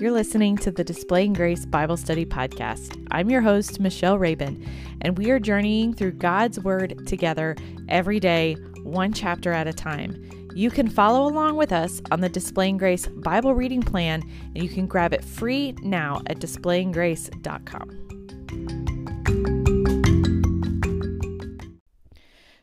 You're 0.00 0.12
listening 0.12 0.56
to 0.58 0.70
the 0.70 0.84
Displaying 0.84 1.32
Grace 1.32 1.66
Bible 1.66 1.96
Study 1.96 2.24
Podcast. 2.24 3.04
I'm 3.10 3.30
your 3.30 3.40
host, 3.40 3.80
Michelle 3.80 4.16
Rabin, 4.16 4.64
and 5.00 5.18
we 5.18 5.32
are 5.32 5.40
journeying 5.40 5.92
through 5.92 6.12
God's 6.12 6.60
Word 6.60 7.04
together 7.08 7.56
every 7.88 8.20
day, 8.20 8.54
one 8.84 9.12
chapter 9.12 9.52
at 9.52 9.66
a 9.66 9.72
time. 9.72 10.24
You 10.54 10.70
can 10.70 10.88
follow 10.88 11.26
along 11.26 11.56
with 11.56 11.72
us 11.72 12.00
on 12.12 12.20
the 12.20 12.28
Displaying 12.28 12.76
Grace 12.76 13.08
Bible 13.08 13.54
reading 13.54 13.82
plan, 13.82 14.22
and 14.54 14.62
you 14.62 14.68
can 14.68 14.86
grab 14.86 15.12
it 15.12 15.24
free 15.24 15.74
now 15.82 16.22
at 16.26 16.38
displayinggrace.com. 16.38 18.97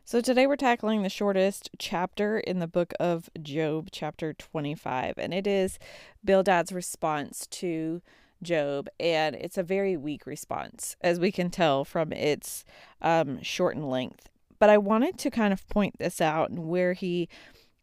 So, 0.07 0.21
today 0.21 0.45
we're 0.45 0.55
tackling 0.55 1.01
the 1.01 1.09
shortest 1.09 1.71
chapter 1.79 2.37
in 2.37 2.59
the 2.59 2.67
book 2.67 2.93
of 2.99 3.27
Job, 3.41 3.89
chapter 3.91 4.33
25, 4.33 5.15
and 5.17 5.33
it 5.33 5.47
is 5.47 5.79
Bildad's 6.23 6.71
response 6.71 7.47
to 7.47 8.03
Job, 8.43 8.87
and 8.99 9.35
it's 9.35 9.57
a 9.57 9.63
very 9.63 9.97
weak 9.97 10.27
response, 10.27 10.95
as 11.01 11.19
we 11.19 11.31
can 11.31 11.49
tell 11.49 11.83
from 11.83 12.13
its 12.13 12.63
um, 13.01 13.41
shortened 13.41 13.89
length. 13.89 14.29
But 14.59 14.69
I 14.69 14.77
wanted 14.77 15.17
to 15.17 15.31
kind 15.31 15.51
of 15.51 15.67
point 15.69 15.95
this 15.97 16.21
out 16.21 16.51
and 16.51 16.67
where 16.67 16.93
he 16.93 17.27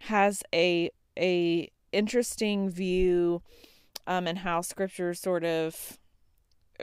has 0.03 0.45
a 0.55 0.93
a 1.19 1.73
interesting 1.91 2.71
view 2.71 3.43
um, 4.07 4.29
and 4.29 4.39
how 4.39 4.61
scripture 4.61 5.13
sort 5.13 5.43
of 5.43 5.99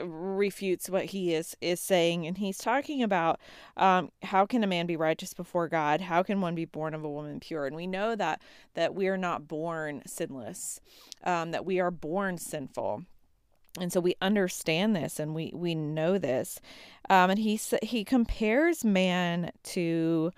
refutes 0.04 0.88
what 0.88 1.06
he 1.06 1.34
is 1.34 1.56
is 1.60 1.80
saying 1.80 2.26
and 2.26 2.38
he's 2.38 2.58
talking 2.58 3.02
about 3.02 3.40
um, 3.76 4.10
how 4.22 4.46
can 4.46 4.64
a 4.64 4.66
man 4.66 4.86
be 4.86 4.96
righteous 4.96 5.34
before 5.34 5.68
god? 5.68 6.00
How 6.00 6.22
can 6.22 6.40
one 6.40 6.54
be 6.54 6.64
born 6.64 6.94
of 6.94 7.04
a 7.04 7.10
woman 7.10 7.40
pure? 7.40 7.66
And 7.66 7.76
we 7.76 7.86
know 7.86 8.14
that 8.16 8.42
that 8.74 8.94
we 8.94 9.08
are 9.08 9.16
not 9.16 9.48
born 9.48 10.02
sinless 10.06 10.80
um, 11.24 11.50
that 11.50 11.64
we 11.64 11.80
are 11.80 11.90
born 11.90 12.38
sinful. 12.38 13.04
And 13.78 13.92
so 13.92 14.00
we 14.00 14.16
understand 14.20 14.96
this 14.96 15.20
and 15.20 15.34
we 15.34 15.52
we 15.54 15.74
know 15.74 16.18
this. 16.18 16.60
Um, 17.08 17.30
and 17.30 17.38
he 17.38 17.60
he 17.82 18.04
compares 18.04 18.84
man 18.84 19.52
to 19.64 20.32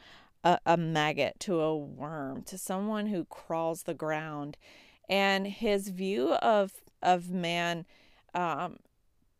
a, 0.44 0.58
a 0.66 0.76
maggot 0.76 1.40
to 1.40 1.60
a 1.60 1.76
worm 1.76 2.42
to 2.44 2.58
someone 2.58 3.06
who 3.06 3.24
crawls 3.26 3.84
the 3.84 3.94
ground. 3.94 4.56
And 5.08 5.46
his 5.46 5.88
view 5.88 6.32
of 6.34 6.72
of 7.02 7.30
man 7.30 7.86
um, 8.34 8.78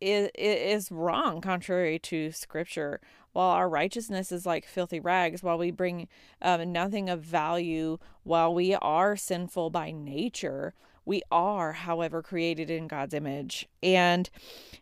is, 0.03 0.31
is 0.34 0.91
wrong, 0.91 1.41
contrary 1.41 1.98
to 2.00 2.33
scripture. 2.33 3.00
While 3.33 3.48
our 3.48 3.69
righteousness 3.69 4.31
is 4.31 4.45
like 4.45 4.67
filthy 4.67 5.00
rags, 5.00 5.42
while 5.42 5.56
we 5.56 5.70
bring 5.70 6.08
um, 6.42 6.70
nothing 6.70 7.08
of 7.08 7.22
value, 7.22 7.98
while 8.25 8.53
we 8.53 8.75
are 8.75 9.17
sinful 9.17 9.70
by 9.70 9.91
nature, 9.91 10.75
we 11.05 11.23
are, 11.30 11.73
however, 11.73 12.23
created 12.23 12.70
in 12.70 12.89
God's 12.89 13.14
image, 13.14 13.69
and 13.83 14.28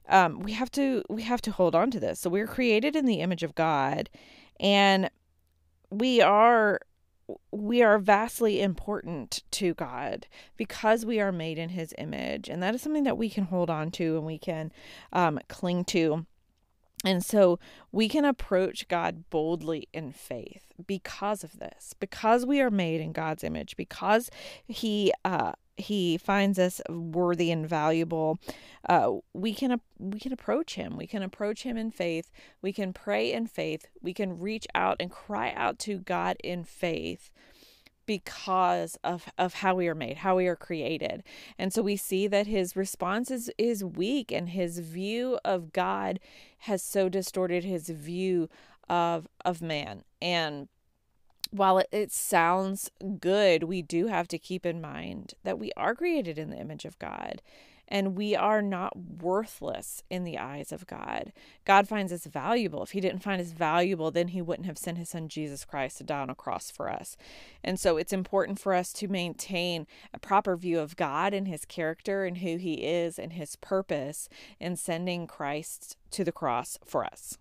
um, 0.08 0.40
we 0.40 0.52
have 0.52 0.70
to 0.72 1.02
we 1.08 1.22
have 1.22 1.40
to 1.42 1.52
hold 1.52 1.74
on 1.74 1.90
to 1.92 2.00
this. 2.00 2.20
So 2.20 2.28
we're 2.28 2.46
created 2.46 2.96
in 2.96 3.06
the 3.06 3.20
image 3.20 3.42
of 3.42 3.54
God, 3.54 4.10
and 4.58 5.10
we 5.90 6.20
are 6.20 6.80
we 7.50 7.82
are 7.82 7.98
vastly 7.98 8.60
important 8.60 9.42
to 9.52 9.74
God 9.74 10.26
because 10.56 11.04
we 11.04 11.20
are 11.20 11.32
made 11.32 11.58
in 11.58 11.70
His 11.70 11.94
image. 11.98 12.48
And 12.48 12.62
that 12.62 12.74
is 12.74 12.82
something 12.82 13.04
that 13.04 13.18
we 13.18 13.28
can 13.30 13.44
hold 13.44 13.70
on 13.70 13.90
to 13.92 14.16
and 14.16 14.26
we 14.26 14.38
can 14.38 14.72
um, 15.12 15.38
cling 15.48 15.84
to. 15.86 16.26
And 17.04 17.24
so 17.24 17.58
we 17.92 18.08
can 18.08 18.24
approach 18.24 18.88
God 18.88 19.24
boldly 19.30 19.88
in 19.92 20.12
faith 20.12 20.66
because 20.86 21.42
of 21.42 21.58
this, 21.58 21.94
because 21.98 22.44
we 22.44 22.60
are 22.60 22.70
made 22.70 23.00
in 23.00 23.12
God's 23.12 23.42
image, 23.42 23.76
because 23.76 24.30
He 24.66 25.12
uh, 25.24 25.52
he 25.80 26.18
finds 26.18 26.58
us 26.58 26.80
worthy 26.88 27.50
and 27.50 27.68
valuable, 27.68 28.38
uh, 28.88 29.12
we 29.32 29.54
can 29.54 29.80
we 29.98 30.18
can 30.18 30.32
approach 30.32 30.74
him. 30.74 30.96
We 30.96 31.06
can 31.06 31.22
approach 31.22 31.62
him 31.62 31.76
in 31.76 31.90
faith. 31.90 32.30
We 32.62 32.72
can 32.72 32.92
pray 32.92 33.32
in 33.32 33.46
faith. 33.46 33.86
We 34.00 34.14
can 34.14 34.38
reach 34.38 34.66
out 34.74 34.96
and 35.00 35.10
cry 35.10 35.52
out 35.52 35.78
to 35.80 35.98
God 35.98 36.36
in 36.42 36.64
faith 36.64 37.30
because 38.06 38.98
of 39.04 39.26
of 39.38 39.54
how 39.54 39.74
we 39.74 39.86
are 39.86 39.94
made, 39.94 40.18
how 40.18 40.36
we 40.36 40.48
are 40.48 40.56
created. 40.56 41.22
And 41.58 41.72
so 41.72 41.82
we 41.82 41.96
see 41.96 42.26
that 42.26 42.46
his 42.46 42.74
response 42.74 43.30
is 43.30 43.50
is 43.56 43.84
weak 43.84 44.32
and 44.32 44.48
his 44.48 44.80
view 44.80 45.38
of 45.44 45.72
God 45.72 46.18
has 46.60 46.82
so 46.82 47.08
distorted 47.08 47.62
his 47.62 47.88
view 47.88 48.48
of 48.88 49.28
of 49.44 49.62
man. 49.62 50.02
And 50.20 50.68
while 51.50 51.82
it, 51.90 52.12
sounds 52.12 52.90
good, 53.20 53.64
we 53.64 53.82
do 53.82 54.06
have 54.06 54.28
to 54.28 54.38
keep 54.38 54.64
in 54.64 54.80
mind 54.80 55.34
that 55.44 55.58
we 55.58 55.72
are 55.76 55.94
created 55.94 56.38
in 56.38 56.50
the 56.50 56.58
image 56.58 56.84
of 56.84 56.98
God 56.98 57.42
and 57.90 58.16
we 58.16 58.36
are 58.36 58.62
not 58.62 58.96
worthless 58.96 60.02
in 60.08 60.22
the 60.22 60.38
eyes 60.38 60.70
of 60.70 60.86
God. 60.86 61.32
God 61.64 61.88
finds 61.88 62.12
us 62.12 62.24
valuable. 62.24 62.84
If 62.84 62.92
He 62.92 63.00
didn't 63.00 63.22
find 63.22 63.40
us 63.40 63.50
valuable, 63.50 64.12
then 64.12 64.28
He 64.28 64.40
wouldn't 64.40 64.66
have 64.66 64.78
sent 64.78 64.96
His 64.96 65.08
Son 65.08 65.28
Jesus 65.28 65.64
Christ 65.64 65.98
to 65.98 66.04
die 66.04 66.20
on 66.20 66.30
a 66.30 66.34
cross 66.34 66.70
for 66.70 66.88
us. 66.88 67.16
And 67.64 67.80
so 67.80 67.96
it's 67.96 68.12
important 68.12 68.60
for 68.60 68.74
us 68.74 68.92
to 68.94 69.08
maintain 69.08 69.86
a 70.14 70.20
proper 70.20 70.56
view 70.56 70.78
of 70.78 70.96
God 70.96 71.34
and 71.34 71.48
His 71.48 71.64
character 71.64 72.24
and 72.24 72.38
who 72.38 72.56
He 72.56 72.74
is 72.84 73.18
and 73.18 73.32
His 73.32 73.56
purpose 73.56 74.28
in 74.60 74.76
sending 74.76 75.26
Christ 75.26 75.96
to 76.12 76.22
the 76.22 76.32
cross 76.32 76.78
for 76.84 77.04
us. 77.04 77.38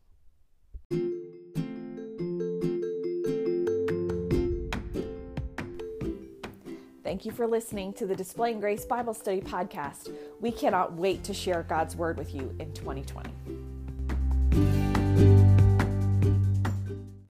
Thank 7.09 7.25
you 7.25 7.31
for 7.31 7.47
listening 7.47 7.91
to 7.93 8.05
the 8.05 8.15
Displaying 8.15 8.59
Grace 8.59 8.85
Bible 8.85 9.15
Study 9.15 9.41
Podcast. 9.41 10.15
We 10.41 10.51
cannot 10.51 10.93
wait 10.93 11.23
to 11.23 11.33
share 11.33 11.63
God's 11.63 11.95
Word 11.95 12.19
with 12.19 12.35
you 12.35 12.55
in 12.59 12.71
2020. 12.73 15.48